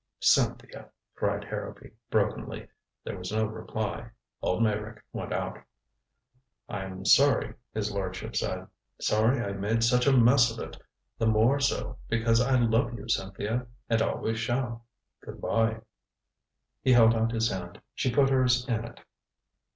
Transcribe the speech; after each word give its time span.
"Cynthia," 0.19 0.89
cried 1.13 1.43
Harrowby 1.43 1.91
brokenly. 2.09 2.67
There 3.03 3.15
was 3.19 3.31
no 3.31 3.45
reply. 3.45 4.09
Old 4.41 4.63
Meyrick 4.63 5.03
went 5.13 5.31
out. 5.31 5.59
"I'm 6.67 7.05
sorry," 7.05 7.53
his 7.71 7.91
lordship 7.91 8.35
said. 8.35 8.65
"Sorry 8.99 9.43
I 9.43 9.51
made 9.53 9.83
such 9.83 10.07
a 10.07 10.11
mess 10.17 10.49
of 10.51 10.57
it 10.67 10.75
the 11.19 11.27
more 11.27 11.59
so 11.59 11.99
because 12.09 12.41
I 12.41 12.57
love 12.57 12.95
you, 12.97 13.07
Cynthia 13.07 13.67
and 13.91 14.01
always 14.01 14.39
shall. 14.39 14.87
Good 15.23 15.39
by." 15.39 15.81
He 16.81 16.93
held 16.93 17.13
out 17.13 17.31
his 17.31 17.51
hand. 17.51 17.79
She 17.93 18.11
put 18.11 18.31
hers 18.31 18.65
in 18.67 18.83
it. 18.83 19.01